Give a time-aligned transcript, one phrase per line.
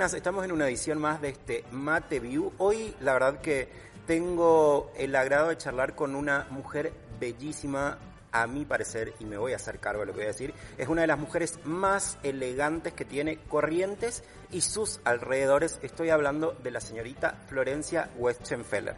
[0.00, 2.54] buenas, estamos en una edición más de este Mate View.
[2.56, 3.68] Hoy la verdad que
[4.06, 7.98] tengo el agrado de charlar con una mujer bellísima,
[8.32, 10.54] a mi parecer, y me voy a hacer cargo de lo que voy a decir,
[10.78, 15.78] es una de las mujeres más elegantes que tiene Corrientes y sus alrededores.
[15.82, 18.96] Estoy hablando de la señorita Florencia Westenfeller.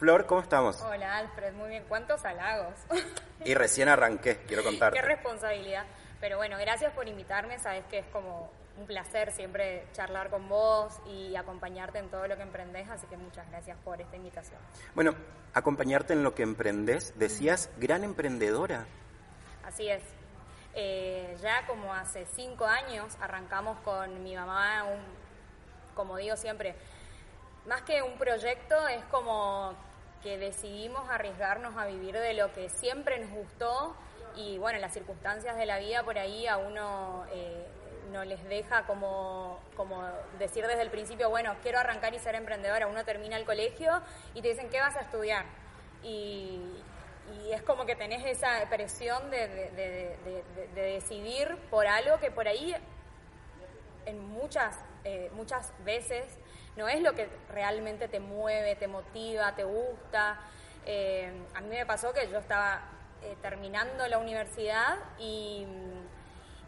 [0.00, 0.80] Flor, ¿cómo estamos?
[0.80, 1.84] Hola Alfred, muy bien.
[1.86, 2.74] ¿Cuántos halagos?
[3.44, 4.98] Y recién arranqué, quiero contarte.
[4.98, 5.84] Qué responsabilidad.
[6.20, 7.58] Pero bueno, gracias por invitarme.
[7.58, 12.36] Sabes que es como un placer siempre charlar con vos y acompañarte en todo lo
[12.36, 14.58] que emprendés, así que muchas gracias por esta invitación.
[14.94, 15.14] Bueno,
[15.52, 18.86] acompañarte en lo que emprendés, decías, gran emprendedora.
[19.64, 20.02] Así es.
[20.74, 25.00] Eh, ya como hace cinco años arrancamos con mi mamá, un,
[25.94, 26.74] como digo siempre,
[27.66, 29.74] más que un proyecto, es como
[30.22, 33.96] que decidimos arriesgarnos a vivir de lo que siempre nos gustó
[34.36, 37.66] y bueno, las circunstancias de la vida por ahí a uno eh,
[38.12, 40.02] no les deja como, como
[40.38, 42.86] decir desde el principio, bueno, quiero arrancar y ser emprendedora.
[42.86, 44.02] Uno termina el colegio
[44.34, 45.46] y te dicen, ¿qué vas a estudiar?
[46.02, 46.60] Y,
[47.52, 52.74] es como que tenés esa presión de, de, decidir por algo que por ahí
[54.04, 56.26] en muchas, eh, muchas veces
[56.80, 60.40] no es lo que realmente te mueve, te motiva, te gusta.
[60.86, 62.80] Eh, a mí me pasó que yo estaba
[63.22, 65.66] eh, terminando la universidad y,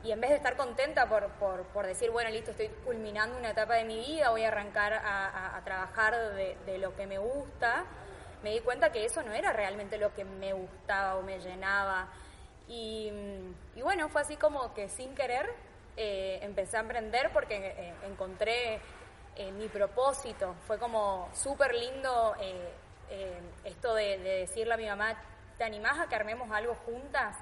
[0.04, 1.28] en vez de estar contenta por,
[1.72, 5.58] por, decir, bueno, listo, estoy culminando una etapa de mi vida, voy a arrancar a,
[5.64, 7.84] trabajar de, lo que me gusta,
[8.42, 12.08] me di cuenta que eso no era realmente lo que me gustaba o me llenaba.
[12.68, 13.10] Y,
[13.76, 15.48] bueno, fue así como que sin querer
[15.96, 18.80] eh, empecé a emprender porque encontré
[19.36, 20.54] eh, mi propósito.
[20.66, 22.72] Fue como súper lindo eh,
[23.08, 25.14] eh, esto de, decirle a mi mamá,
[25.56, 27.36] ¿te animás a que armemos algo juntas?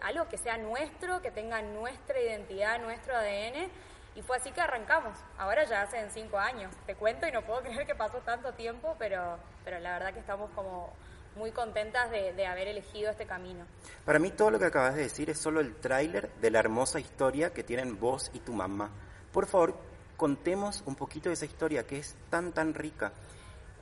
[0.00, 3.70] algo que sea nuestro, que tenga nuestra identidad, nuestro ADN.
[4.16, 5.16] Y fue así que arrancamos.
[5.38, 6.74] Ahora ya hacen cinco años.
[6.84, 10.18] Te cuento y no puedo creer que pasó tanto tiempo, pero, pero la verdad que
[10.18, 10.92] estamos como
[11.36, 13.64] muy contentas de, de, haber elegido este camino.
[14.04, 16.98] Para mí todo lo que acabas de decir es solo el tráiler de la hermosa
[16.98, 18.90] historia que tienen vos y tu mamá.
[19.32, 19.76] Por favor,
[20.22, 23.10] contemos un poquito de esa historia que es tan, tan rica.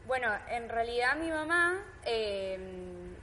[0.06, 3.14] Bueno, en realidad mi mamá, em,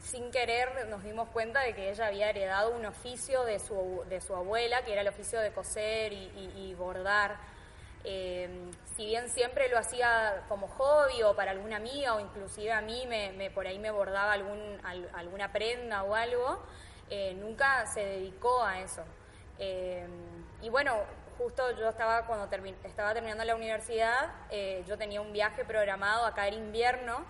[0.00, 4.20] sin querer, nos dimos cuenta de que ella había heredado un oficio de su, de
[4.20, 7.36] su abuela, que era el oficio de coser y, bordar.
[8.02, 12.80] Em, si bien siempre lo hacía como hobby o para alguna amiga o inclusive a
[12.80, 14.80] mí me, por ahí me bordaba algún,
[15.14, 16.64] alguna prenda o algo,
[17.10, 19.04] eh, nunca se dedicó a eso.
[19.56, 20.10] Em,
[20.62, 20.96] y bueno,
[21.38, 22.48] justo yo estaba cuando
[22.84, 27.24] estaba terminando la universidad, eh, yo tenía un viaje programado, acá era invierno,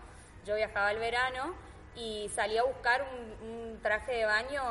[0.45, 1.55] yo viajaba al verano
[1.97, 3.07] y salí a buscar
[3.43, 4.63] un, traje de baño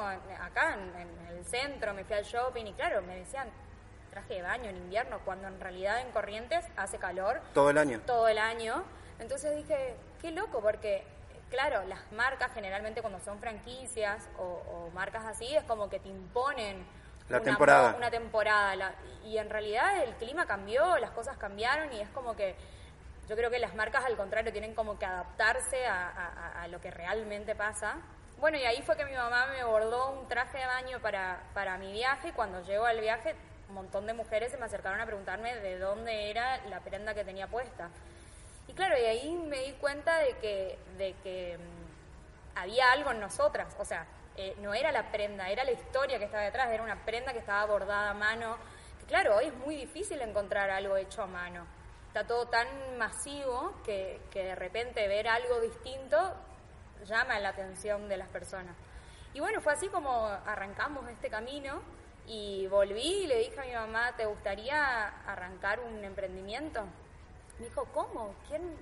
[0.42, 3.48] acá en, el centro, me fui al shopping y claro, me decían
[4.10, 7.42] traje de baño en invierno, cuando en realidad en Corrientes hace calor.
[7.54, 8.02] Todo el año.
[8.06, 8.84] Todo el año.
[9.20, 11.04] Entonces dije, qué loco, porque
[11.50, 16.10] claro, las marcas generalmente cuando son franquicias o, o marcas así es como que te
[16.10, 16.86] imponen
[17.34, 17.96] la una, temporada.
[17.98, 18.96] Una temporada.
[19.26, 22.56] y en realidad el clima cambió, las cosas cambiaron y es como que
[23.28, 27.56] yo creo que las marcas al contrario tienen como que adaptarse a, lo que realmente
[27.56, 27.98] pasa.
[28.40, 31.78] Bueno, y ahí fue que mi mamá me bordó un traje de baño para, para
[31.78, 33.36] mi viaje y cuando llegó al viaje
[33.70, 37.24] un montón de mujeres se me acercaron a preguntarme de dónde era la prenda que
[37.24, 37.90] tenía puesta.
[38.68, 43.20] Y claro, y ahí me di cuenta de que, de que mm, había algo en
[43.20, 44.06] nosotras, o sea,
[44.36, 47.40] eh, no era la prenda, era la historia que estaba detrás, era una prenda que
[47.40, 48.58] estaba bordada a mano.
[49.08, 51.66] claro, hoy es muy difícil encontrar algo hecho a mano.
[52.08, 56.18] Está todo tan masivo que, que de repente ver algo distinto
[57.06, 58.76] llama la atención de las personas.
[59.34, 61.82] Y bueno, fue así como arrancamos este camino
[62.28, 66.84] y volví y le dije a mi mamá, ¿te gustaría arrancar un emprendimiento?
[67.60, 68.36] Me dijo, ¿cómo?
[68.48, 68.76] ¿Quién?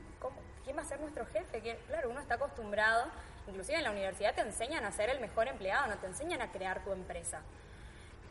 [0.64, 1.78] ¿Quién va a ser nuestro jefe?
[1.88, 3.06] Claro, uno está acostumbrado
[3.52, 6.54] Inclusive en la universidad te enseñan a ser el mejor empleado, no te enseñan a
[6.54, 7.42] crear tu empresa.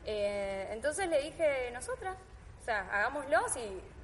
[0.07, 2.17] Eh, entonces le dije, nosotras,
[2.59, 3.47] o sea, hagámoslo.
[3.51, 3.61] Si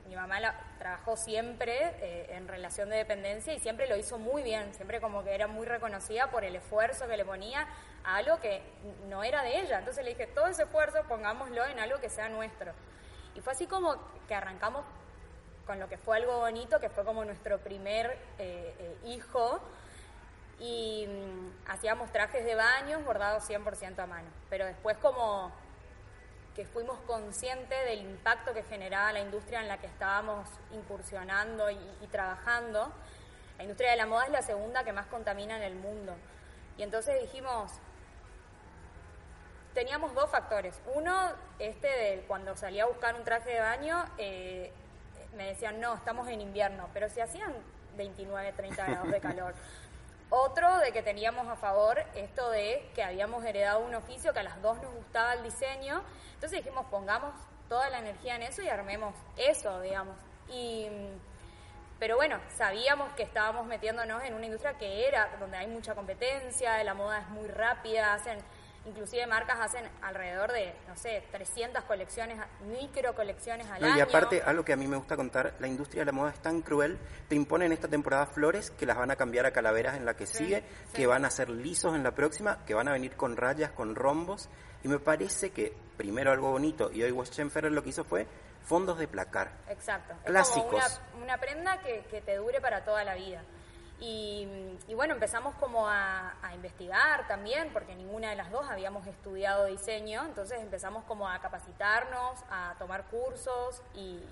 [0.08, 0.38] mi mamá
[0.78, 5.24] trabajó siempre eh, en relación de dependencia y siempre lo hizo muy bien, siempre como
[5.24, 7.66] que era muy reconocida por el esfuerzo que le ponía
[8.04, 8.60] a algo que
[9.08, 9.78] no era de ella.
[9.78, 12.72] Entonces le dije, todo ese esfuerzo pongámoslo en algo que sea nuestro.
[13.34, 13.96] Y fue así como
[14.28, 14.84] que arrancamos
[15.66, 19.62] con lo que fue algo bonito, que fue como nuestro primer eh, hijo
[20.58, 24.28] y mm, hacíamos trajes de baño bordados 100% a mano.
[24.48, 25.52] Pero después como
[26.64, 32.06] fuimos conscientes del impacto que generaba la industria en la que estábamos incursionando y, y
[32.06, 32.92] trabajando.
[33.58, 36.14] La industria de la moda es la segunda que más contamina en el mundo.
[36.78, 37.72] Y entonces dijimos,
[39.74, 40.80] teníamos dos factores.
[40.94, 44.72] Uno, este de cuando salía a buscar un traje de baño, eh,
[45.36, 47.52] me decían, no, estamos en invierno, pero si hacían
[47.96, 49.54] 29, 30 grados de calor.
[50.28, 54.42] Otro de que teníamos a favor esto de que habíamos heredado un oficio que a
[54.42, 56.02] las dos nos gustaba el diseño.
[56.34, 57.32] Entonces dijimos, pongamos
[57.68, 60.16] toda la energía en eso y armemos eso, digamos.
[60.48, 60.88] Y,
[61.98, 66.82] pero bueno, sabíamos que estábamos metiéndonos en una industria que era donde hay mucha competencia,
[66.82, 68.38] la moda es muy rápida, hacen
[68.86, 72.38] Inclusive marcas hacen alrededor de, no sé, 300 colecciones,
[72.68, 73.96] micro colecciones al año.
[73.96, 76.40] Y aparte, algo que a mí me gusta contar, la industria de la moda es
[76.40, 76.96] tan cruel,
[77.28, 80.26] te imponen esta temporada flores que las van a cambiar a calaveras en la que
[80.26, 80.62] sigue,
[80.94, 83.96] que van a ser lisos en la próxima, que van a venir con rayas, con
[83.96, 84.48] rombos.
[84.84, 88.26] Y me parece que primero algo bonito, y hoy West Ferrer lo que hizo fue
[88.62, 89.50] fondos de placar.
[89.68, 90.14] Exacto.
[90.24, 90.84] Clásicos.
[90.84, 93.42] Es como una, prenda que, que te dure para toda la vida.
[93.98, 94.46] Y,
[94.94, 100.60] bueno, empezamos como a, investigar también, porque ninguna de las dos habíamos estudiado diseño, entonces
[100.60, 104.22] empezamos como a capacitarnos, a tomar cursos y,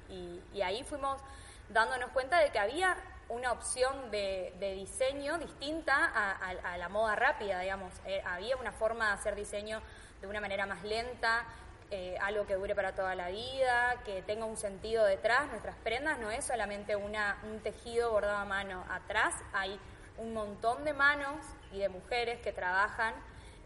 [0.62, 1.20] ahí fuimos
[1.68, 2.96] dándonos cuenta de que había
[3.28, 7.92] una opción de, diseño distinta a, la moda rápida, digamos.
[8.06, 9.82] Eh, había una forma de hacer diseño
[10.20, 11.44] de una manera más lenta,
[11.90, 15.48] eh, algo que dure para toda la vida, que tenga un sentido detrás.
[15.48, 18.84] Nuestras prendas no es solamente una, un tejido bordado a mano.
[18.90, 19.78] Atrás hay
[20.18, 23.14] un montón de manos y de mujeres que trabajan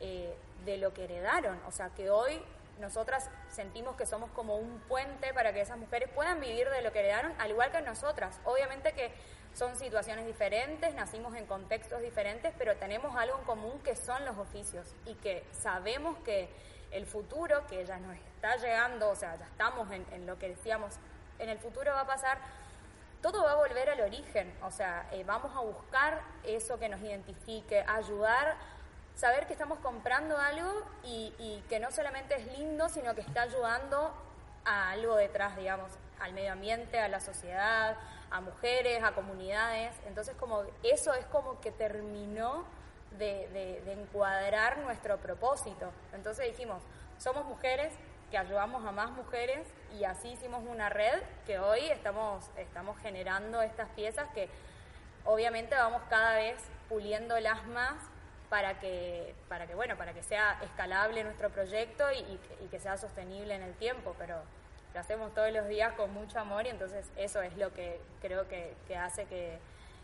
[0.00, 0.34] eh,
[0.64, 1.58] de lo que heredaron.
[1.66, 2.42] O sea, que hoy
[2.80, 6.92] nosotras sentimos que somos como un puente para que esas mujeres puedan vivir de lo
[6.92, 8.40] que heredaron, al igual que nosotras.
[8.44, 9.10] Obviamente que
[9.54, 14.38] son situaciones diferentes, nacimos en contextos diferentes, pero tenemos algo en común que son los
[14.38, 16.48] oficios y que sabemos que
[16.90, 20.94] el futuro, que ya nos está llegando, o sea, ya estamos en, lo que decíamos,
[21.38, 22.38] en el futuro va a pasar,
[23.22, 27.00] todo va a volver al origen, o sea, eh, vamos a buscar eso que nos
[27.00, 28.56] identifique, ayudar,
[29.14, 33.42] saber que estamos comprando algo y, y que no solamente es lindo, sino que está
[33.42, 34.12] ayudando
[34.64, 35.90] a algo detrás, digamos,
[36.20, 37.96] al medio ambiente, a la sociedad,
[38.30, 39.94] a mujeres, a comunidades.
[40.06, 42.64] Entonces, como eso es como que terminó
[43.12, 45.90] de, encuadrar nuestro propósito.
[46.12, 46.82] Entonces dijimos,
[47.18, 47.92] somos mujeres
[48.30, 49.66] que ayudamos a más mujeres
[49.98, 54.48] y así hicimos una red que hoy estamos, estamos generando estas piezas que
[55.24, 56.58] obviamente vamos cada vez
[56.88, 57.96] puliéndolas más
[58.50, 63.54] para que, para que, bueno, para que sea escalable nuestro proyecto y, que sea sostenible
[63.54, 64.42] en el tiempo, pero
[64.92, 68.46] lo hacemos todos los días con mucho amor y entonces eso es lo que creo
[68.48, 69.58] que hace que,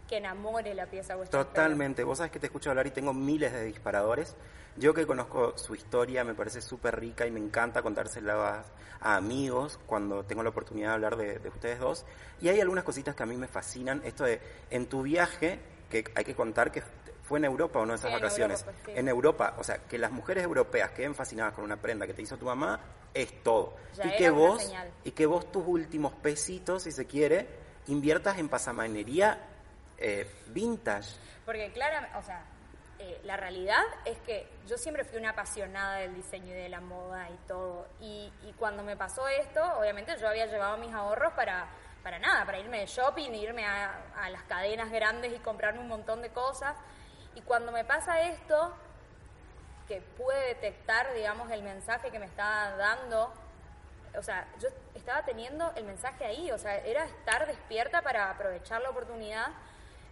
[0.09, 1.45] que enamore la pieza vuestra.
[1.45, 2.05] Totalmente.
[2.05, 4.37] Vos sabés que te escucho hablar y tengo miles de disparadores.
[4.77, 8.65] Yo que conozco su historia me parece súper rica y me encanta contársela
[9.01, 12.05] a, amigos cuando tengo la oportunidad de hablar de, ustedes dos.
[12.41, 14.03] Y hay algunas cositas que a mí me fascinan.
[14.05, 14.41] Esto de,
[14.71, 16.83] en tu viaje, que hay que contar que
[17.23, 18.65] fue en Europa o no esas vacaciones.
[18.65, 22.15] Pues, en Europa, o sea, que las mujeres europeas queden fascinadas con una prenda que
[22.15, 22.81] te hizo tu mamá
[23.15, 23.77] es todo.
[24.05, 24.73] y que vos
[25.05, 27.47] y que vos tus últimos pesitos, si se quiere,
[27.87, 29.54] inviertas en pasamanería
[30.05, 31.17] eh, vintage.
[31.47, 32.45] Porque claro, o sea,
[32.99, 36.81] eh, la realidad es que yo siempre fui una apasionada del diseño y de la
[36.81, 37.87] moda y todo.
[38.01, 41.67] Y, cuando me pasó esto, obviamente yo había llevado mis ahorros para,
[42.03, 45.89] para nada, para irme de shopping, irme a, a las cadenas grandes y comprarme un
[45.89, 46.77] montón de cosas.
[47.35, 48.75] Y cuando me pasa esto,
[49.89, 53.33] que pude detectar, digamos, el mensaje que me estaba dando,
[54.17, 58.81] o sea, yo estaba teniendo el mensaje ahí, o sea, era estar despierta para aprovechar
[58.83, 59.49] la oportunidad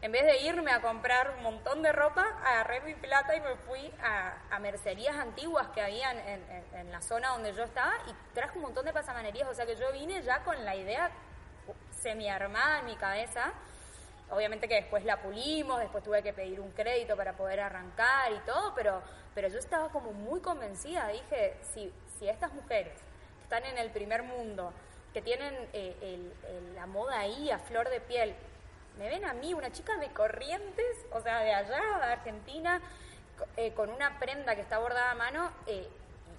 [0.03, 3.55] en vez de irme a comprar un montón de ropa, agarré mi plata y me
[3.55, 8.65] fui a, mercerías antiguas que habían en, la zona donde yo estaba y traje un
[8.65, 9.49] montón de pasamanerías.
[9.49, 11.09] O sea que yo vine ya con la idea
[12.01, 13.53] semi-armada en mi cabeza.
[14.31, 18.39] Obviamente que después la pulimos, después tuve que pedir un crédito para poder arrancar y
[18.41, 19.03] todo, pero,
[19.37, 21.07] pero yo estaba como muy convencida.
[21.09, 22.95] Dije, si, si estas mujeres
[23.37, 24.73] que están en el primer mundo,
[25.15, 26.33] que tienen eh,
[26.75, 28.35] la moda ahí a flor de piel,
[28.99, 32.81] me ven a mí, una chica de Corrientes, o sea, de allá, de Argentina,
[33.57, 35.89] eh, con una prenda que está bordada a mano eh,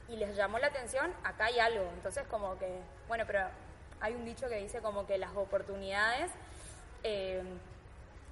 [0.08, 1.90] y, les llamó la atención, acá hay algo.
[1.96, 2.70] Entonces, como que,
[3.08, 3.48] bueno, pero
[4.00, 6.32] hay un dicho que dice como que las oportunidades
[7.04, 7.44] eh,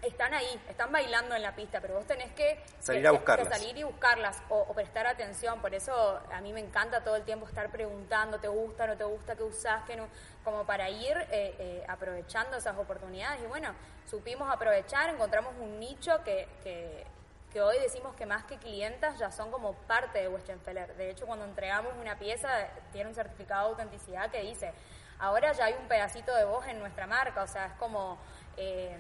[0.01, 3.49] están ahí, están bailando en la pista, pero vos tenés que salir, a buscarlas.
[3.49, 5.61] salir y buscarlas o, prestar atención.
[5.61, 9.03] Por eso a mí me encanta todo el tiempo estar preguntando, ¿te gusta, no te
[9.03, 10.07] gusta, qué usás, qué no?
[10.43, 13.41] Como para ir eh, eh, aprovechando esas oportunidades.
[13.43, 13.73] Y bueno,
[14.09, 17.05] supimos aprovechar, encontramos un nicho que, que,
[17.53, 20.95] que hoy decimos que más que clientas ya son como parte de Westenfeller.
[20.95, 22.49] De hecho, cuando entregamos una pieza,
[22.91, 24.73] tiene un certificado de autenticidad que dice,
[25.19, 28.17] ahora ya hay un pedacito de voz en nuestra marca, o sea, es como...
[28.57, 28.97] Eh,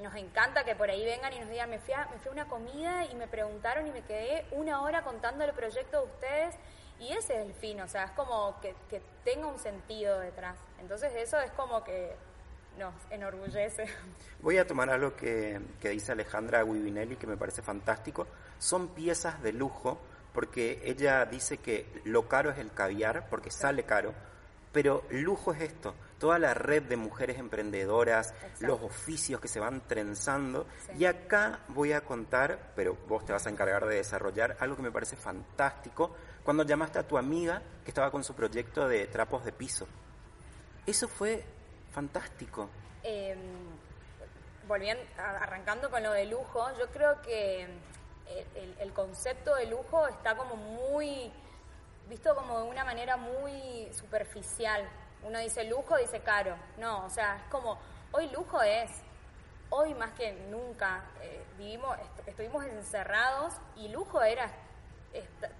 [0.00, 2.32] nos encanta que por ahí vengan y nos digan, me fui, a, me fui a
[2.32, 6.54] una comida y me preguntaron y me quedé una hora contando el proyecto de ustedes
[6.98, 8.74] y ese es el fin, o sea, es como que,
[9.24, 10.56] tenga un sentido detrás.
[10.80, 12.14] Entonces eso es como que
[12.78, 13.84] nos enorgullece.
[14.42, 18.26] Voy a tomar algo que, que dice Alejandra Guibinelli que me parece fantástico.
[18.58, 19.98] Son piezas de lujo
[20.32, 24.14] porque ella dice que lo caro es el caviar porque sale caro,
[24.72, 29.80] pero lujo es esto, toda la red de mujeres emprendedoras, los oficios que se van
[29.88, 30.66] trenzando.
[30.96, 34.82] Y acá voy a contar, pero vos te vas a encargar de desarrollar algo que
[34.82, 39.44] me parece fantástico, cuando llamaste a tu amiga que estaba con su proyecto de trapos
[39.44, 39.88] de piso.
[40.86, 41.42] Eso fue
[41.90, 42.68] fantástico.
[43.02, 43.34] Eh,
[44.68, 47.64] volviendo, arrancando con lo de lujo, yo creo que
[48.54, 51.32] el, el, concepto de lujo está como muy,
[52.08, 54.86] visto como de una manera muy superficial.
[55.22, 56.56] Uno dice lujo, dice caro.
[56.78, 57.78] No, o sea, es como,
[58.12, 58.90] hoy lujo es,
[59.70, 61.96] hoy más que nunca, eh, vivimos,
[62.26, 64.50] estuvimos encerrados y lujo era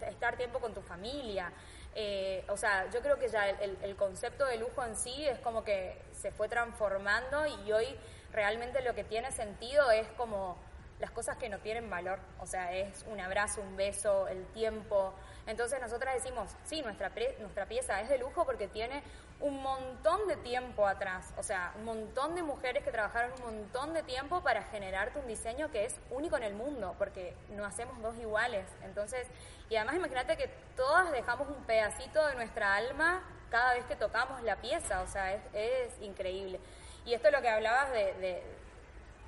[0.07, 1.53] estar tiempo con tu familia,
[1.95, 5.65] eh, o sea, yo creo que ya el, concepto de lujo en sí es como
[5.65, 7.87] que se fue transformando y hoy
[8.33, 10.57] realmente lo que tiene sentido es como
[11.01, 15.15] las cosas que no tienen valor, o sea, es un abrazo, un beso, el tiempo.
[15.47, 19.03] Entonces nosotras decimos, sí, nuestra, nuestra pieza es de lujo porque tiene
[19.41, 23.95] un montón de tiempo atrás, o sea, un montón de mujeres que trabajaron un montón
[23.95, 28.01] de tiempo para generarte un diseño que es único en el mundo, porque no hacemos
[28.03, 28.67] dos iguales.
[28.83, 29.27] Entonces,
[29.71, 34.43] y además imagínate que todas dejamos un pedacito de nuestra alma cada vez que tocamos
[34.43, 36.61] la pieza, o sea, es, increíble.
[37.07, 38.43] Y esto es lo que hablabas de,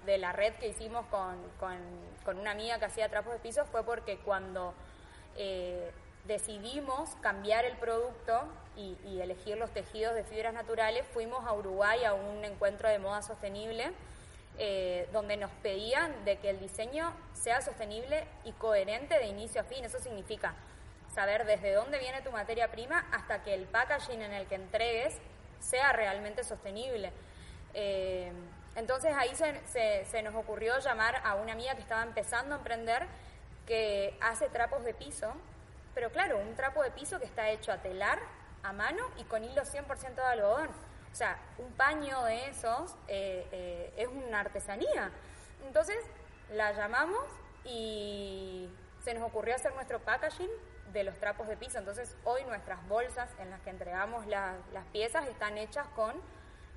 [0.05, 3.83] de, la red que hicimos con, con, una amiga que hacía trapos de pisos, fue
[3.85, 4.75] porque cuando...
[5.37, 5.91] Eh,
[6.25, 8.45] decidimos cambiar el producto
[8.77, 13.23] y, elegir los tejidos de fibras naturales, fuimos a Uruguay a un encuentro de moda
[13.23, 13.93] sostenible
[14.59, 19.65] eh, donde nos pedían de que el diseño sea sostenible y coherente de inicio a
[19.65, 19.85] fin.
[19.85, 20.55] Eso significa
[21.15, 25.17] saber desde dónde viene tu materia prima hasta que el packaging en el que entregues
[25.61, 27.13] sea realmente sostenible.
[27.75, 28.33] Eh,
[28.75, 33.07] entonces ahí se, se, nos ocurrió llamar a una amiga que estaba empezando a emprender
[33.67, 35.33] que hace trapos de piso
[35.95, 38.19] pero claro, un trapo de piso que está hecho a telar,
[38.63, 40.69] a mano y con hilo 100% de algodón.
[41.11, 45.11] O sea, un paño de esos eh, eh, es una artesanía.
[45.67, 45.99] Entonces
[46.53, 47.25] la llamamos
[47.65, 48.69] y
[49.05, 50.51] se nos ocurrió hacer nuestro packaging
[50.93, 51.79] de los trapos de piso.
[51.79, 56.15] Entonces hoy nuestras bolsas en las que entregamos las piezas están hechas con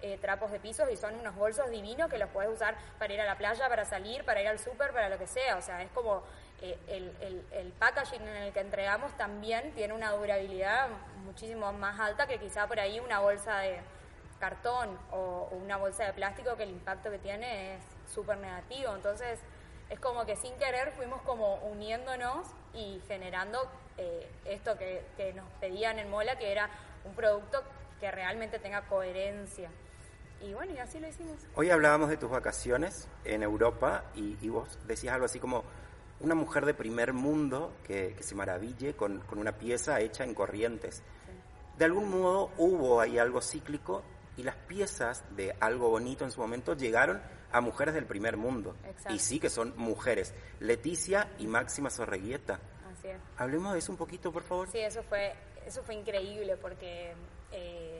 [0.02, 3.22] eh, trapos de piso y son unos bolsos divinos que los puedes usar para ir
[3.22, 5.58] a la playa, para salir, para ir al súper, para lo que sea.
[5.58, 6.24] O sea, es como
[6.62, 6.78] eh,
[7.52, 10.88] el, packaging en el que entregamos también tiene una durabilidad
[11.26, 13.82] muchísimo más alta que quizá por ahí una bolsa de
[14.40, 17.84] cartón o, una bolsa de plástico que el impacto que tiene es
[18.14, 18.96] súper negativo.
[18.96, 19.40] Entonces
[19.90, 23.60] es como que sin querer fuimos como uniéndonos y generando
[23.98, 25.04] eh, esto que,
[25.36, 26.70] nos pedían en Mola, que era
[27.04, 27.64] un producto
[28.00, 29.70] que realmente tenga coherencia.
[30.42, 31.38] Y bueno, y así lo hicimos.
[31.56, 35.64] Hoy hablábamos de tus vacaciones en Europa y vos decías algo así como
[36.20, 41.04] una mujer de primer mundo que, se maraville con, una pieza hecha en corrientes.
[41.78, 44.04] De algún modo hubo ahí algo cíclico
[44.38, 48.76] y las piezas de algo bonito en su momento llegaron a mujeres del primer mundo.
[49.10, 50.34] Y sí que son mujeres.
[50.60, 52.60] Leticia y Máxima Sorreguieta.
[52.92, 53.18] Así es.
[53.38, 54.70] Hablemos de eso un poquito, por favor.
[54.72, 55.34] Sí, eso fue,
[55.66, 57.14] eso fue increíble porque
[57.52, 57.95] eh,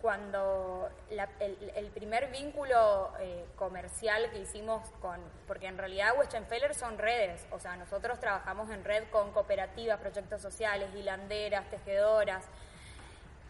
[0.00, 7.44] cuando el, primer vínculo eh, comercial que hicimos con, porque en realidad Westenfeller son redes,
[7.50, 12.44] o sea, nosotros trabajamos en red con cooperativas, proyectos sociales, hilanderas, tejedoras.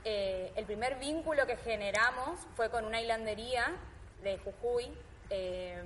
[0.05, 3.73] Eh, el primer vínculo que generamos fue con una hilandería
[4.23, 4.91] de Jujuy,
[5.29, 5.83] eh,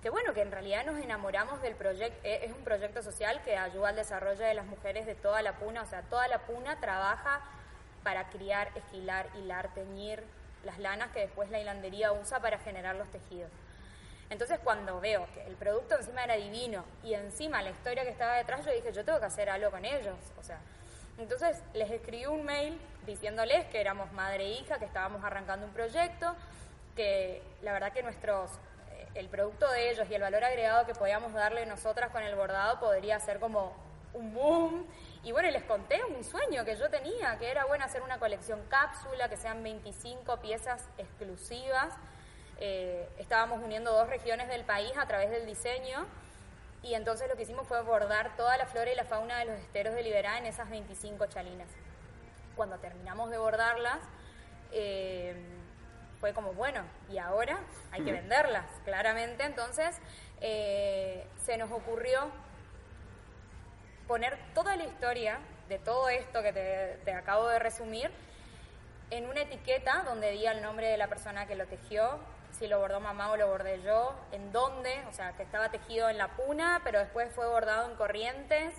[0.00, 3.90] que bueno, que en realidad nos enamoramos del proyecto, es un proyecto social que ayuda
[3.90, 7.42] al desarrollo de las mujeres de toda la puna, o sea, toda la puna trabaja
[8.06, 10.22] para criar, esquilar, hilar, teñir
[10.64, 13.50] las lanas que después la hilandería usa para generar los tejidos.
[14.30, 18.36] Entonces cuando veo que el producto encima era divino y encima la historia que estaba
[18.36, 20.14] detrás, yo dije, yo tengo que hacer algo con ellos.
[20.38, 20.60] O sea,
[21.18, 25.72] entonces les escribí un mail diciéndoles que éramos madre e hija, que estábamos arrancando un
[25.72, 26.36] proyecto,
[26.94, 28.52] que la verdad que nuestros
[28.92, 32.36] eh, el producto de ellos y el valor agregado que podíamos darle nosotras con el
[32.36, 33.74] bordado podría ser como
[34.14, 34.86] un boom
[35.26, 38.62] y bueno, les conté un sueño que yo tenía, que era bueno hacer una colección
[38.68, 41.92] cápsula, que sean 25 piezas exclusivas,
[42.60, 46.06] eh, estábamos uniendo dos regiones del país a través del diseño
[46.80, 49.58] y entonces lo que hicimos fue abordar toda la flora y la fauna de los
[49.58, 51.70] esteros de Liberá en esas 25 chalinas.
[52.54, 53.98] Cuando terminamos de bordarlas,
[54.70, 55.34] eh,
[56.20, 57.58] fue como, bueno, y ahora
[57.90, 59.42] hay que venderlas, claramente.
[59.42, 59.96] Entonces
[60.40, 62.30] eh, se nos ocurrió
[64.06, 66.52] poner toda la historia de todo esto que
[67.04, 68.10] te, acabo de resumir
[69.10, 72.18] en una etiqueta donde diga el nombre de la persona que lo tejió,
[72.52, 76.08] si lo bordó mamá o lo bordé yo, en dónde, o sea, que estaba tejido
[76.08, 78.74] en la puna, pero después fue bordado en corrientes.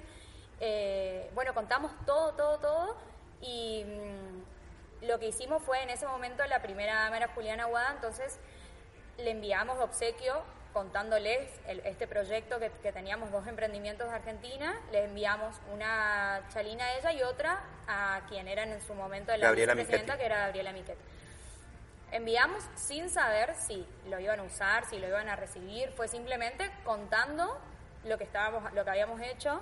[0.60, 2.98] Eh, bueno, contamos todo, todo, todo
[3.42, 7.92] y mm, lo que hicimos fue en ese momento la primera dama era Juliana Aguada,
[7.94, 8.40] entonces
[9.18, 10.42] le enviamos obsequio
[10.78, 17.14] contándoles este proyecto que, teníamos dos emprendimientos de Argentina, le enviamos una chalina a ella
[17.14, 21.00] y otra a quien era en su momento la vicepresidenta, que era Gabriela Miquet.
[22.12, 26.70] Enviamos sin saber si lo iban a usar, si lo iban a recibir, fue simplemente
[26.84, 27.60] contando
[28.04, 29.60] lo que estábamos, lo que habíamos hecho.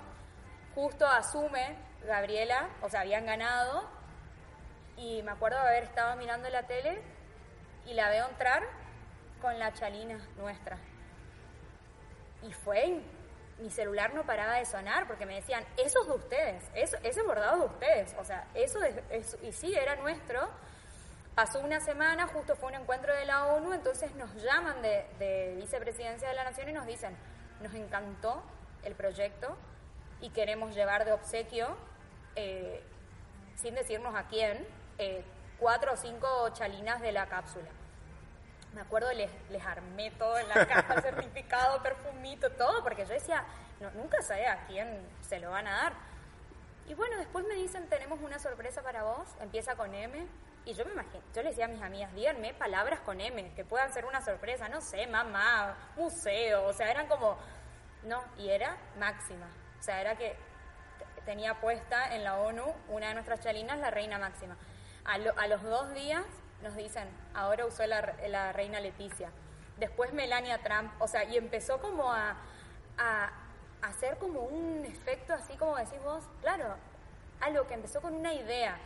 [0.74, 3.88] Justo asume Gabriela, o sea, habían ganado,
[4.98, 7.00] y me acuerdo de haber estado mirando la tele
[7.86, 8.64] y la veo entrar
[9.40, 10.78] con la chalina nuestra.
[12.46, 13.00] Y fue,
[13.58, 17.22] mi celular no paraba de sonar porque me decían, eso es de ustedes, eso, ese
[17.22, 18.78] bordado de ustedes, o sea, eso,
[19.10, 20.48] es, y sí, era nuestro
[21.36, 26.26] Pasó una semana, justo fue un encuentro de la ONU, entonces nos llaman de, Vicepresidencia
[26.26, 27.14] de la Nación y nos dicen,
[27.60, 28.42] nos encantó
[28.84, 29.54] el proyecto
[30.22, 31.76] y queremos llevar de obsequio,
[32.36, 32.82] eh,
[33.54, 35.22] sin decirnos a quién, eh,
[35.58, 37.68] cuatro o cinco chalinas de la cápsula.
[38.76, 39.30] Me acuerdo, les,
[39.64, 43.42] armé todo en la caja, certificado, perfumito, todo, porque yo decía,
[43.80, 45.92] no, nunca sé a quién se lo van a dar.
[46.86, 50.26] Y bueno, después me dicen, tenemos una sorpresa para vos, empieza con M,
[50.66, 53.64] y yo me imagino, yo le decía a mis amigas, díganme palabras con M, que
[53.64, 57.38] puedan ser una sorpresa, no sé, mamá, museo, o sea, eran como,
[58.02, 59.46] no, y era máxima,
[59.80, 60.36] o sea, era que
[61.24, 64.54] tenía puesta en la ONU una de nuestras chalinas, la reina máxima.
[65.04, 66.24] A, los dos días
[66.62, 69.30] nos dicen, ahora usó la, reina Leticia,
[69.78, 72.36] después Melania Trump, o sea, y empezó como a,
[72.98, 73.30] a
[73.82, 76.74] hacer como un efecto así como decís vos, claro,
[77.40, 78.78] algo que empezó con una idea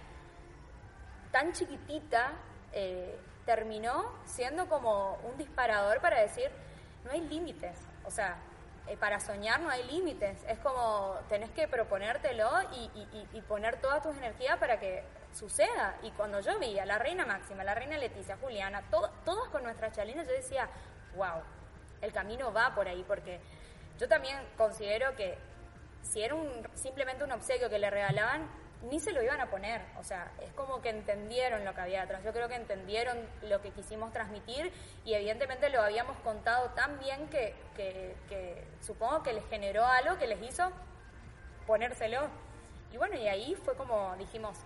[1.31, 2.33] tan chiquitita
[2.73, 6.51] eh, terminó siendo como un disparador para decir,
[7.05, 8.37] no hay límites, o sea,
[8.90, 14.16] eh, para soñar no hay límites, es como tenés que proponértelo y, poner todas tus
[14.16, 15.96] energías para que suceda.
[16.03, 19.94] Y cuando yo vi a la reina Máxima, la reina Leticia, Juliana, todos con nuestras
[19.94, 20.68] chalinas, yo decía,
[21.14, 21.40] wow,
[22.00, 23.40] el camino va por ahí, porque
[23.96, 25.38] yo también considero que
[26.03, 28.48] si era un, simplemente un obsequio que le regalaban,
[28.83, 29.83] ni se lo iban a poner.
[29.99, 32.23] O sea, es como que entendieron lo que había atrás.
[32.25, 34.73] Yo creo que entendieron lo que quisimos transmitir
[35.05, 40.27] y evidentemente lo habíamos contado tan bien que, que, supongo que les generó algo que
[40.27, 40.71] les hizo
[41.66, 42.29] ponérselo.
[42.93, 44.57] Y bueno, y ahí fue como dijimos,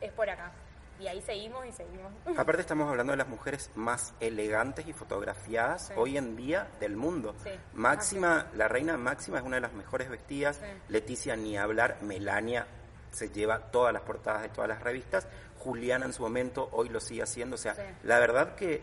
[0.00, 0.52] es por acá.
[0.98, 2.12] Y ahí seguimos y seguimos.
[2.38, 7.34] Aparte estamos hablando de las mujeres más elegantes y fotografiadas hoy en día del mundo.
[7.72, 10.60] Máxima, la reina Máxima es una de las mejores vestidas.
[10.88, 12.66] Leticia ni hablar, Melania
[13.10, 15.26] se lleva todas las portadas de todas las revistas.
[15.58, 17.56] Juliana en su momento hoy lo sigue haciendo.
[17.56, 18.82] O sea, la verdad que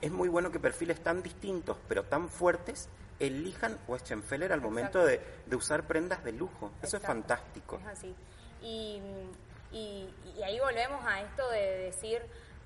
[0.00, 5.20] es muy bueno que perfiles tan distintos, pero tan fuertes, elijan Westenfeller al momento de,
[5.52, 6.70] usar prendas de lujo.
[6.82, 7.78] Eso es fantástico.
[7.78, 8.14] Es así.
[8.62, 9.00] Y,
[9.72, 10.08] y,
[10.44, 12.22] ahí volvemos a esto de decir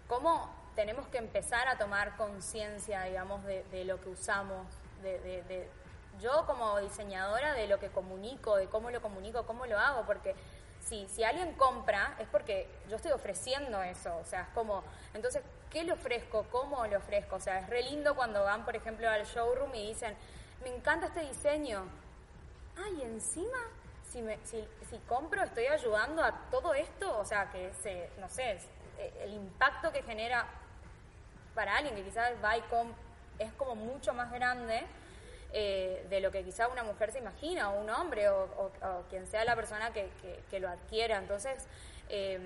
[0.09, 4.67] cómo tenemos que empezar a tomar conciencia, digamos, de, lo que usamos,
[5.03, 5.69] de, de,
[6.21, 10.35] yo como diseñadora de lo que comunico, de cómo lo comunico, cómo lo hago, porque
[10.91, 14.83] si, si alguien compra es porque yo estoy ofreciendo eso, o sea, es como,
[15.15, 16.45] entonces, ¿qué le ofrezco?
[16.51, 17.37] ¿Cómo le ofrezco?
[17.37, 20.17] O sea, es re lindo cuando van, por ejemplo, al showroom y dicen,
[20.65, 21.85] me encanta este diseño.
[22.77, 23.59] Ay, encima,
[24.11, 28.29] si, me, si, si compro, estoy ayudando a todo esto, o sea, que se, no
[28.29, 28.59] sé,
[28.99, 30.45] eh, el impacto que genera
[31.55, 32.65] para alguien que quizás va y
[33.39, 34.85] es como mucho más grande
[35.53, 38.71] eh, de lo que quizá una mujer se imagina, o un hombre, o,
[39.09, 41.19] quien sea la persona que, lo adquiera.
[41.19, 41.67] Entonces,
[42.09, 42.39] eh,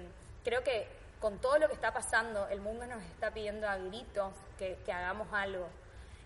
[0.42, 0.86] creo que
[1.20, 5.28] con todo lo que está pasando, el mundo nos está pidiendo a gritos que, hagamos
[5.32, 5.66] algo.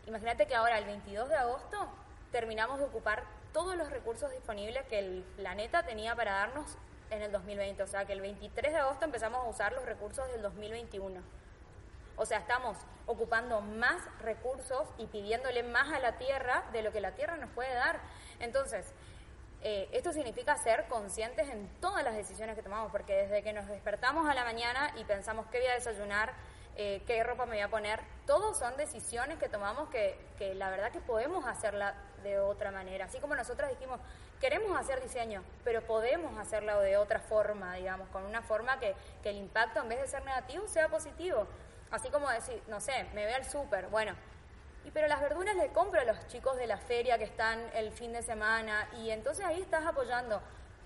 [0.07, 1.89] Imagínate que ahora, el 22 de agosto,
[2.33, 6.77] terminamos de ocupar todos los recursos disponibles que el planeta tenía para darnos
[7.11, 7.83] en el 2020.
[7.83, 11.21] O sea, que el 23 de agosto empezamos a usar los recursos del 2021.
[12.19, 12.77] O sea, estamos
[13.07, 17.51] ocupando más recursos y pidiéndole más a la tierra de lo que la tierra nos
[17.51, 18.01] puede dar.
[18.41, 18.93] Entonces,
[19.63, 23.67] eh, esto significa ser conscientes en todas las decisiones que tomamos, porque desde que nos
[23.67, 26.33] despertamos a la mañana y pensamos qué voy a desayunar,
[26.77, 28.01] eh, qué ropa me voy a poner.
[28.25, 33.07] Todos son decisiones que tomamos que, que la verdad que podemos hacerla de otra manera.
[33.07, 34.01] Así como nosotros dijimos,
[34.41, 39.31] queremos hacer diseño, pero podemos hacerlo de otra forma, digamos, con una forma que, que
[39.31, 41.49] el impacto en vez de ser negativo sea positivo.
[41.91, 44.15] Así como decir, no sé, me voy al súper, bueno,
[44.85, 47.93] y pero las verduras le compro a los chicos de la feria que están el
[47.93, 50.41] fin de semana y entonces ahí estás apoyando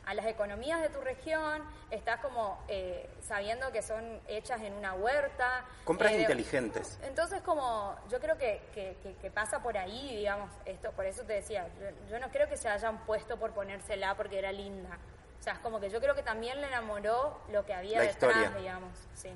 [0.05, 4.95] a las economías de tu región, estás como eh, sabiendo que son hechas en una
[4.95, 5.65] huerta.
[5.85, 6.99] Compras eh, inteligentes.
[7.05, 11.69] Entonces como yo creo que, que, pasa por ahí, digamos, esto, por eso te decía,
[12.11, 14.99] yo, no creo que se hayan puesto por ponérsela porque era linda.
[15.39, 18.57] O sea, es como que yo creo que también le enamoró lo que había detrás,
[18.57, 18.93] digamos.
[19.15, 19.31] Sí.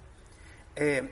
[0.77, 1.11] Eh,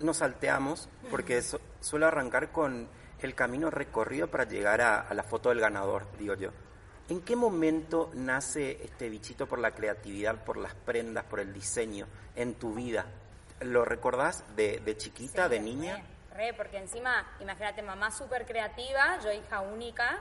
[0.00, 1.42] nos salteamos porque
[1.80, 2.88] suelo arrancar con
[3.20, 6.50] el camino recorrido para llegar a, la foto del ganador, digo yo.
[7.08, 12.06] ¿En qué momento nace este bichito por la creatividad, por las prendas, por el diseño
[12.34, 13.06] en tu vida?
[13.60, 16.02] ¿Lo recordás de, chiquita, de niña?
[16.32, 20.18] Re, re, porque encima, imagínate, mamá súper creativa, yo hija única,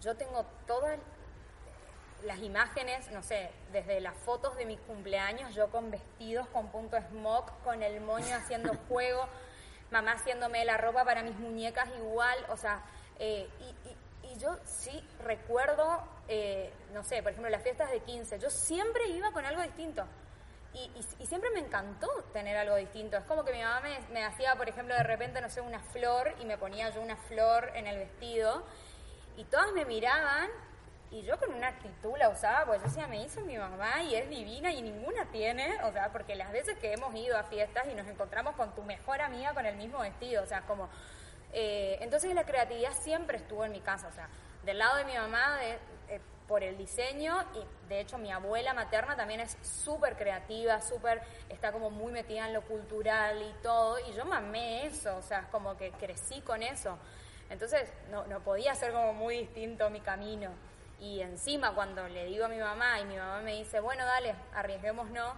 [0.00, 0.98] yo tengo todas
[2.24, 6.96] las imágenes, no sé, desde las fotos de mis cumpleaños, yo con vestidos, con punto
[7.10, 9.28] smoke, con el moño haciendo juego,
[9.90, 12.82] mamá haciéndome la ropa para mis muñecas igual, o sea,
[13.18, 13.94] eh, y,
[14.36, 19.30] yo sí recuerdo, eh, no sé, por ejemplo, las fiestas de 15, yo siempre iba
[19.30, 20.04] con algo distinto.
[20.72, 20.90] Y,
[21.24, 23.16] siempre me encantó tener algo distinto.
[23.16, 25.78] Es como que mi mamá me, me hacía, por ejemplo, de repente, no sé, una
[25.92, 28.64] flor y me ponía yo una flor en el vestido.
[29.36, 30.50] Y todas me miraban
[31.14, 34.16] y yo con una actitud la usaba, pues yo decía, me hizo mi mamá y
[34.16, 37.86] es divina y ninguna tiene, o sea, porque las veces que hemos ido a fiestas
[37.88, 40.88] y nos encontramos con tu mejor amiga con el mismo vestido, o sea, como...
[41.52, 44.28] Eh, entonces la creatividad siempre estuvo en mi casa, o sea,
[44.64, 48.74] del lado de mi mamá de, eh, por el diseño y de hecho mi abuela
[48.74, 54.00] materna también es súper creativa, súper, está como muy metida en lo cultural y todo,
[54.00, 56.98] y yo mamé eso, o sea, es como que crecí con eso.
[57.50, 60.50] Entonces no, no podía ser como muy distinto mi camino.
[61.00, 64.34] Y encima cuando le digo a mi mamá y mi mamá me dice, bueno, dale,
[64.54, 65.34] arriesguémonos,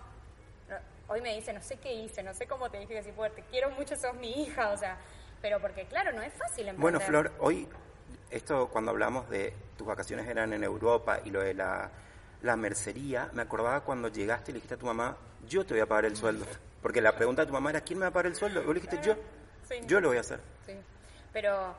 [1.09, 3.42] hoy me dice, no sé qué hice, no sé cómo te dije que si te
[3.51, 4.99] quiero mucho, sos mi hija, o sea,
[5.40, 6.81] pero porque claro, no es fácil emprender.
[6.81, 7.69] Bueno, Flor, hoy,
[8.31, 11.90] esto cuando hablamos de tus vacaciones eran en Europa y lo de la,
[12.42, 15.16] la mercería, me acordaba cuando llegaste y le dijiste a tu mamá,
[15.49, 16.47] yo te voy a pagar el sueldo.
[16.83, 18.62] Porque la pregunta de tu mamá era, ¿quién me va a pagar el sueldo?
[18.62, 19.16] Y vos le dijiste, yo,
[19.87, 20.40] yo lo voy a hacer.
[20.64, 20.75] Sí,
[21.33, 21.75] pero,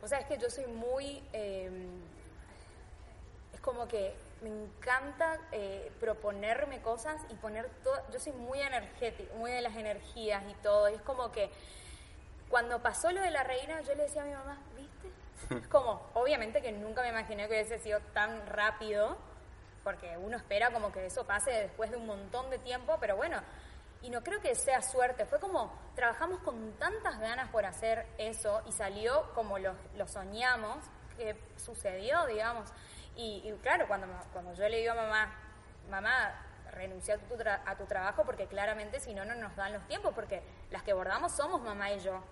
[0.00, 1.22] o sea, es que yo soy muy...
[1.32, 1.70] Eh,
[3.66, 9.50] como que me encanta eh, proponerme cosas y poner todo, yo soy muy energética, muy
[9.50, 11.50] de las energías y todo, y es como que
[12.48, 15.10] cuando pasó lo de la reina, yo le decía a mi mamá, ¿viste?
[15.60, 19.18] Es como, obviamente que nunca me imaginé que hubiese sido tan rápido,
[19.82, 23.40] porque uno espera como que eso pase después de un montón de tiempo, pero bueno,
[24.00, 28.62] y no creo que sea suerte, fue como trabajamos con tantas ganas por hacer eso
[28.66, 30.84] y salió como lo, lo soñamos,
[31.16, 32.70] que sucedió, digamos.
[33.16, 35.34] Y, claro, cuando, cuando yo le digo a mamá,
[35.90, 36.34] mamá,
[36.72, 40.12] renuncia a tu, a tu trabajo porque claramente si no, no nos dan los tiempos,
[40.14, 42.22] porque las que bordamos somos mamá y yo.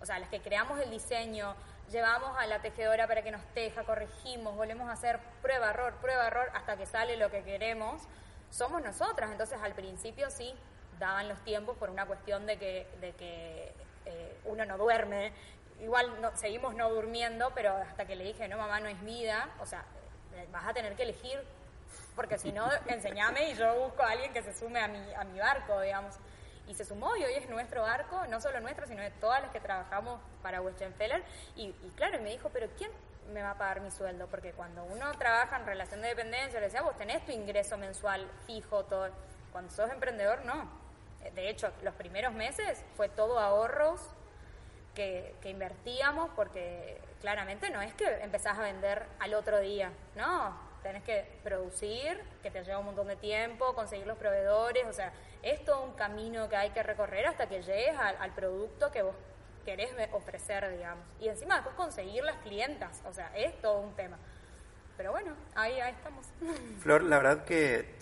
[0.00, 1.54] O sea, las que creamos el diseño,
[1.90, 6.26] llevamos a la tejedora para que nos teja, corregimos, volvemos a hacer prueba, error, prueba,
[6.26, 8.02] error, hasta que sale lo que queremos,
[8.48, 9.30] somos nosotras.
[9.30, 10.54] Entonces, al principio sí,
[10.98, 13.74] daban los tiempos por una cuestión de que, de que
[14.06, 15.32] eh, uno no duerme.
[15.80, 19.66] Igual seguimos no durmiendo, pero hasta que le dije, no, mamá, no es vida, o
[19.66, 19.84] sea,
[20.52, 21.40] vas a tener que elegir,
[22.14, 25.24] porque si no, enseñame y yo busco a alguien que se sume a mi, a
[25.24, 26.16] mi barco, digamos.
[26.66, 29.50] Y se sumó y hoy es nuestro barco, no solo nuestro, sino de todas las
[29.50, 31.24] que trabajamos para Westenfeller.
[31.56, 32.92] Y, y claro, me dijo, pero ¿quién
[33.32, 34.28] me va a pagar mi sueldo?
[34.28, 38.30] Porque cuando uno trabaja en relación de dependencia, le decía, vos tenés tu ingreso mensual
[38.46, 39.10] fijo, todo.
[39.50, 40.70] Cuando sos emprendedor, no.
[41.34, 44.00] De hecho, los primeros meses fue todo ahorros
[44.94, 50.70] que, que invertíamos porque claramente no es que empezás a vender al otro día, no,
[50.82, 55.12] tenés que producir, que te lleva un montón de tiempo, conseguir los proveedores, o sea,
[55.42, 59.14] es todo un camino que hay que recorrer hasta que llegues al, producto que vos
[59.64, 61.04] querés ofrecer, digamos.
[61.20, 64.18] Y encima después conseguir las clientas, o sea, es todo un tema.
[64.96, 66.26] Pero bueno, ahí, ahí estamos.
[66.80, 67.94] Flor, la verdad que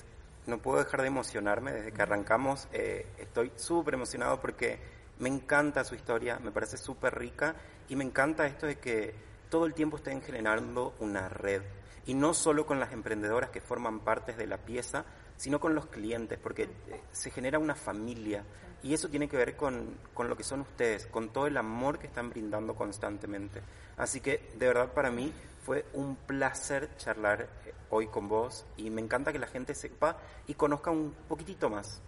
[0.47, 2.69] no puedo dejar de emocionarme desde que arrancamos.
[2.73, 4.79] Eh, estoy súper emocionado porque
[5.19, 7.55] me encanta su historia, me parece súper rica
[7.89, 9.15] y me encanta esto de que
[9.51, 11.63] todo el tiempo estén generando una red.
[12.07, 15.05] Y no solo con las emprendedoras que forman partes de la pieza,
[15.37, 18.45] sino con los clientes, porque eh, se genera una familia.
[18.83, 21.99] Y eso tiene que ver con, con, lo que son ustedes, con todo el amor
[21.99, 23.61] que están brindando constantemente.
[23.97, 25.33] Así que de verdad para mí
[25.65, 30.17] fue un placer charlar eh, hoy con vos y me encanta que la gente sepa
[30.47, 32.01] y conozca un poquitito más.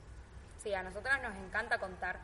[0.62, 2.20] Sí, a nosotras nos encanta contar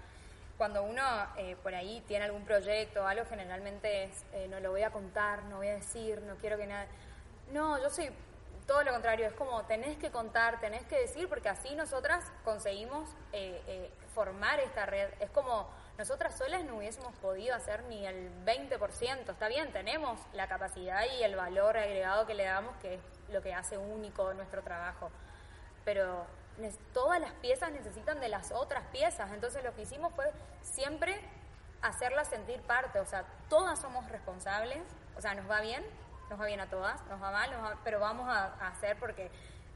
[0.56, 1.02] cuando uno
[1.36, 5.44] eh, por ahí tiene algún proyecto algo, generalmente es, eh, no lo voy a contar,
[5.44, 6.86] no voy a decir, no quiero que nada...
[7.52, 8.10] No, yo soy
[8.66, 13.08] todo lo contrario, es como tenés que contar, tenés que decir, porque así nosotras conseguimos
[13.32, 15.08] eh, formar esta red.
[15.20, 19.30] Es como nosotras solas no hubiésemos podido hacer ni el 20%.
[19.30, 23.40] Está bien, tenemos la capacidad y el valor agregado que le damos, que es lo
[23.40, 25.10] que hace único nuestro trabajo.
[25.84, 26.26] Pero
[26.92, 29.30] todas las piezas necesitan de las otras piezas.
[29.32, 30.30] Entonces lo que hicimos fue
[30.62, 31.20] siempre
[31.82, 33.00] hacerlas sentir parte.
[33.00, 34.82] O sea, todas somos responsables.
[35.16, 35.84] O sea, nos va bien,
[36.30, 37.50] nos va bien a todas, nos va mal,
[37.84, 39.30] pero vamos a, hacer porque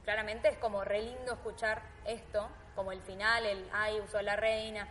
[0.04, 4.88] claramente es como re lindo escuchar esto, como el final, el ay, usó la reina,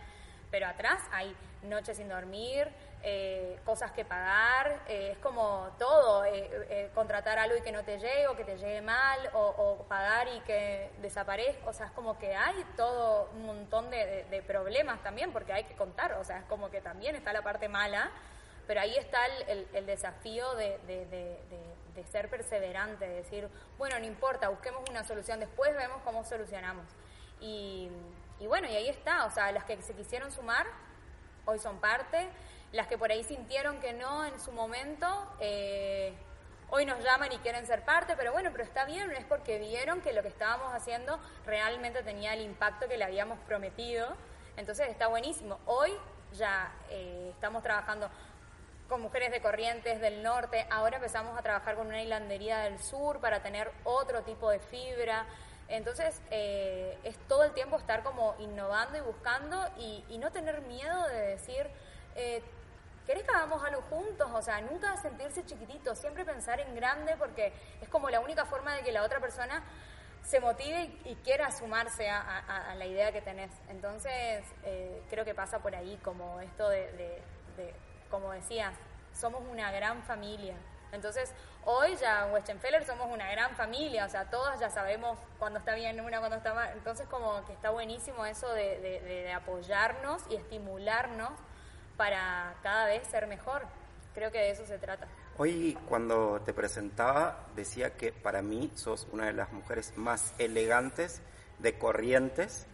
[0.50, 2.68] pero atrás hay noches sin dormir,
[3.02, 7.98] eh, cosas que pagar, eh, es como todo, eh, contratar algo y que no te
[7.98, 12.18] llegue o que te llegue mal, o, pagar y que desaparezca, o sea, es como
[12.18, 16.44] que hay todo un montón de, problemas también, porque hay que contar, o sea, es
[16.44, 18.10] como que también está la parte mala,
[18.66, 24.88] pero ahí está el, desafío de, de, ser perseverante, de decir, bueno, no importa, busquemos
[24.90, 26.86] una solución, después vemos cómo solucionamos.
[27.40, 27.90] Y,
[28.38, 30.66] y bueno, y ahí está, o sea, las que se quisieron sumar,
[31.44, 32.28] hoy son parte,
[32.72, 35.06] las que por ahí sintieron que no en su momento,
[35.40, 36.14] eh,
[36.70, 40.00] hoy nos llaman y quieren ser parte, pero bueno, pero está bien, es porque vieron
[40.00, 44.16] que lo que estábamos haciendo realmente tenía el impacto que le habíamos prometido,
[44.56, 45.58] entonces está buenísimo.
[45.66, 45.92] Hoy
[46.32, 48.08] ya eh, estamos trabajando
[48.88, 53.20] con mujeres de Corrientes del Norte, ahora empezamos a trabajar con una hilandería del sur
[53.20, 55.26] para tener otro tipo de fibra.
[55.68, 61.06] Entonces, eh, es todo el tiempo estar como innovando y buscando y, no tener miedo
[61.06, 61.70] de decir,
[62.16, 62.42] eh,
[63.10, 64.30] ¿querés que hagamos algo juntos?
[64.32, 68.72] O sea, nunca sentirse chiquitito, siempre pensar en grande porque es como la única forma
[68.76, 69.64] de que la otra persona
[70.22, 73.50] se motive y, quiera sumarse a, la idea que tenés.
[73.68, 77.20] Entonces, eh, creo que pasa por ahí como esto de
[78.10, 78.74] como decías,
[79.12, 80.54] somos una gran familia.
[80.92, 81.32] Entonces,
[81.64, 85.74] hoy ya en Westenfeller somos una gran familia, o sea, todas ya sabemos cuándo está
[85.74, 86.70] bien una, cuándo está mal.
[86.72, 91.30] Entonces, como que está buenísimo eso de, apoyarnos y estimularnos
[92.00, 93.60] para cada vez ser mejor.
[94.14, 95.06] Creo que de eso se trata.
[95.36, 101.20] Hoy, cuando te presentaba, decía que para mí sos una de las mujeres más elegantes
[101.58, 102.66] de Corrientes.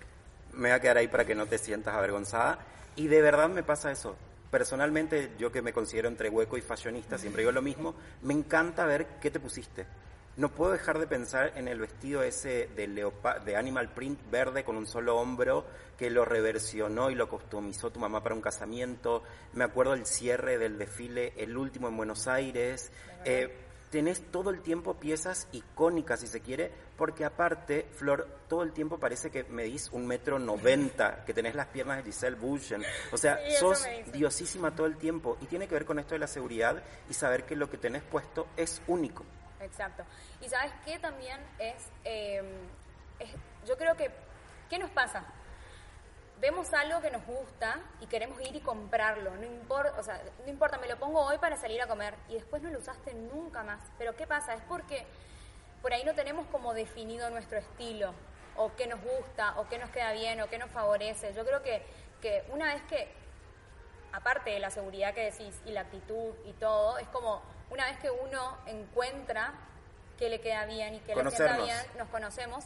[0.52, 2.60] Me voy a quedar ahí para que no te sientas avergonzada.
[2.94, 4.14] Y de verdad me pasa eso
[4.48, 8.86] personalmente, yo que me considero entre hueco y fashionista, siempre digo lo mismo, me encanta
[8.86, 9.86] ver qué te pusiste.
[10.36, 13.10] No puedo dejar de pensar en el vestido ese de,
[13.44, 15.64] de animal print verde con un solo hombro
[15.96, 19.22] que lo reversionó y lo customizó tu mamá para un casamiento.
[19.54, 22.92] Me acuerdo el cierre del desfile, el último en Buenos Aires
[23.90, 28.98] tenés todo el tiempo piezas icónicas, si se quiere, porque aparte, Flor, todo el tiempo
[28.98, 32.82] parece que medís un metro noventa, que tenés las piernas de Giselle Bouchen.
[33.12, 35.38] O sea, sos diosísima todo el tiempo.
[35.40, 38.02] Y tiene que ver con esto de la seguridad y saber que lo que tenés
[38.02, 39.24] puesto es único.
[39.60, 40.04] Exacto.
[40.40, 42.42] Y sabes qué también es, eh,
[43.18, 43.30] es
[43.66, 44.10] yo creo que,
[44.68, 45.24] ¿qué nos pasa?
[46.40, 50.50] vemos algo que nos gusta y queremos ir y comprarlo, no importa, o sea, no
[50.50, 53.62] importa, me lo pongo hoy para salir a comer y después no lo usaste nunca
[53.62, 53.80] más.
[53.98, 54.54] Pero ¿qué pasa?
[54.54, 55.06] Es porque
[55.82, 58.12] por ahí no tenemos como definido nuestro estilo
[58.56, 61.32] o qué nos gusta o qué nos queda bien o qué nos favorece.
[61.34, 61.82] Yo creo que,
[62.20, 63.08] que una vez que,
[64.12, 67.98] aparte de la seguridad que decís y la actitud y todo, es como una vez
[67.98, 69.52] que uno encuentra
[70.18, 72.64] qué le queda bien y qué le queda bien, nos conocemos,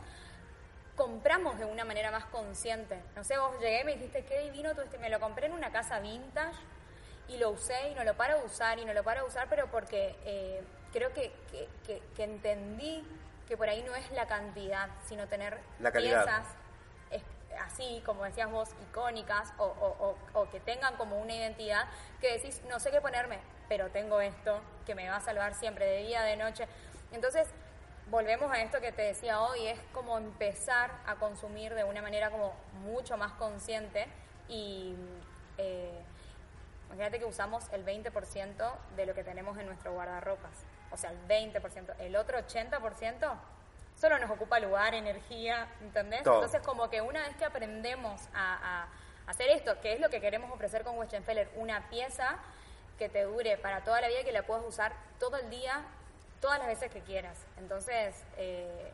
[0.97, 3.01] compramos de una manera más consciente.
[3.17, 5.53] No sé, vos llegué y me dijiste, qué divino tú este, me lo compré en
[5.53, 6.59] una casa vintage
[7.29, 9.49] y lo usé y no lo paro de usar y no lo paro de usar,
[9.49, 11.33] pero porque eh, creo que,
[11.87, 13.05] que, entendí
[13.49, 15.59] que por ahí no es la cantidad, sino tener
[15.93, 16.45] piezas
[17.59, 21.87] así, como decías vos, icónicas o, o, o, que tengan como una identidad
[22.21, 25.87] que decís, no sé qué ponerme, pero tengo esto que me va a salvar siempre
[25.87, 26.67] de día, de noche.
[27.13, 27.49] Entonces,
[28.11, 32.31] volvemos a esto que te decía hoy, es como empezar a consumir de una manera
[32.31, 34.07] como mucho más consciente
[34.49, 34.97] y
[35.59, 36.01] eh,
[36.87, 41.29] imagínate que usamos el 20% de lo que tenemos en nuestro guardarropas, o sea, el
[41.29, 43.39] 20%, el otro 80%
[44.01, 46.21] solo nos ocupa lugar, energía, ¿entendés?
[46.21, 48.89] Entonces como que una vez que aprendemos a,
[49.27, 52.39] hacer esto, que es lo que queremos ofrecer con Westenfeller, una pieza
[52.99, 55.85] que te dure para toda la vida y que la puedas usar todo el día
[56.41, 57.39] todas las veces que quieras.
[57.59, 58.93] Entonces, eh,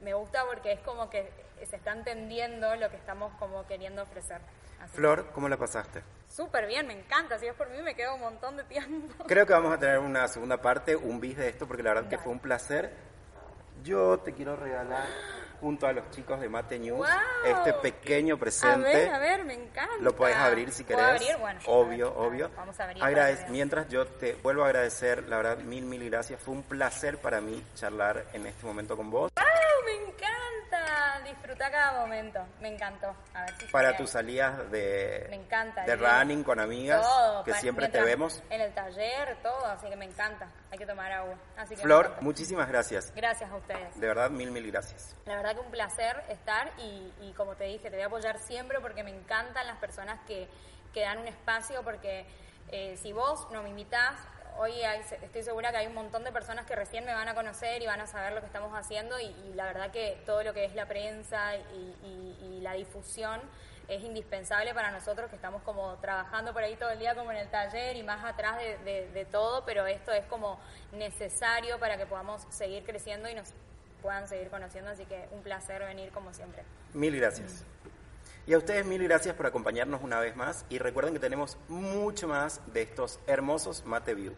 [0.00, 1.28] me gusta porque es como que
[1.64, 4.40] se está entendiendo lo que estamos como queriendo ofrecer.
[4.92, 6.02] Flor, ¿cómo la pasaste?
[6.28, 7.38] Súper bien, me encanta.
[7.38, 9.24] Si es por mí, me quedo un montón de tiempo.
[9.26, 12.08] Creo que vamos a tener una segunda parte, un bis de esto, porque la verdad
[12.08, 12.92] que fue un placer.
[13.84, 15.06] Yo te quiero regalar
[15.64, 17.08] junto a los chicos de Mate News Wow.
[17.46, 18.90] este pequeño presente.
[18.90, 19.94] A ver, a ver, me encanta.
[20.00, 21.22] Lo podés abrir si ¿Puedo querés.
[21.22, 21.36] abrir?
[21.38, 22.50] Bueno, obvio, obvio.
[22.54, 23.02] Vamos a abrir.
[23.48, 26.38] Mientras yo te vuelvo a agradecer, la verdad, mil, mil gracias.
[26.42, 29.32] Fue un placer para mí charlar en este momento con vos.
[29.34, 29.44] ¡Wow!
[29.86, 31.20] Me encanta.
[31.24, 32.40] Disfruta cada momento.
[32.60, 33.14] Me encantó.
[33.32, 35.84] A ver si Para tus salidas de, Me encanta.
[35.84, 38.42] de running con amigas, Todo, que siempre te vemos.
[38.50, 40.46] En el taller, todo, así que me encanta.
[40.70, 41.34] Hay que tomar agua.
[41.56, 43.12] Así que Flor, muchísimas gracias.
[43.14, 43.98] Gracias a ustedes.
[43.98, 45.14] De verdad, mil, mil gracias.
[45.26, 49.10] La un placer estar y, como te dije, te voy a apoyar siempre porque me
[49.10, 50.48] encantan las personas que,
[50.92, 52.26] que dan un espacio porque
[52.68, 54.14] eh, si vos no me invitás,
[54.58, 57.34] hoy hay- estoy segura que hay un montón de personas que recién me van a
[57.34, 60.52] conocer y van a saber lo que estamos haciendo y, la verdad que todo lo
[60.52, 63.42] que es la prensa y, la difusión
[63.88, 67.36] es indispensable para nosotros que estamos como trabajando por ahí todo el día como en
[67.36, 70.58] el taller y más atrás de todo, pero esto es como
[70.92, 73.52] necesario para que podamos seguir creciendo y nos
[74.04, 76.62] puedan seguir conociendo, así que un placer venir como siempre.
[76.92, 77.64] Mil gracias.
[78.46, 82.28] Y a ustedes mil gracias por acompañarnos una vez más y recuerden que tenemos mucho
[82.28, 84.34] más de estos hermosos Mate View.